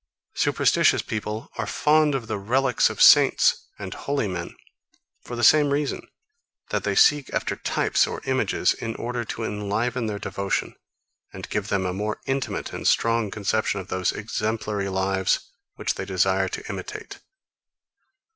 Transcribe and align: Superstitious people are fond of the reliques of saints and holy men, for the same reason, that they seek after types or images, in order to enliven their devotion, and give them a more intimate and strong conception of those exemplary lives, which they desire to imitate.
Superstitious 0.33 1.03
people 1.03 1.51
are 1.59 1.67
fond 1.67 2.15
of 2.15 2.25
the 2.25 2.39
reliques 2.39 2.89
of 2.89 3.03
saints 3.03 3.67
and 3.77 3.93
holy 3.93 4.27
men, 4.27 4.55
for 5.23 5.35
the 5.35 5.43
same 5.43 5.69
reason, 5.69 6.07
that 6.71 6.83
they 6.83 6.95
seek 6.95 7.31
after 7.35 7.55
types 7.55 8.07
or 8.07 8.19
images, 8.25 8.73
in 8.73 8.95
order 8.95 9.23
to 9.25 9.43
enliven 9.43 10.07
their 10.07 10.17
devotion, 10.17 10.73
and 11.31 11.47
give 11.51 11.67
them 11.67 11.85
a 11.85 11.93
more 11.93 12.19
intimate 12.25 12.73
and 12.73 12.87
strong 12.87 13.29
conception 13.29 13.79
of 13.79 13.89
those 13.89 14.11
exemplary 14.11 14.89
lives, 14.89 15.51
which 15.75 15.93
they 15.93 16.05
desire 16.05 16.47
to 16.49 16.67
imitate. 16.67 17.19